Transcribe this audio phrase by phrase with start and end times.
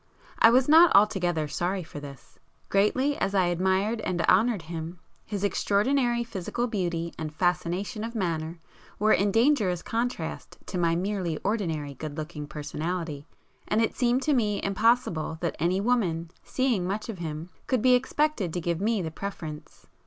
[0.39, 2.39] I was not altogether sorry for this.
[2.69, 8.57] Greatly as I admired and honoured him, his extraordinary physical beauty and fascination of manner
[8.97, 13.27] were in dangerous contrast to my merely 'ordinary good looking' personality,
[13.67, 17.93] and it seemed to me impossible that any woman, seeing much of him, could be
[17.93, 19.85] expected to give me the preference.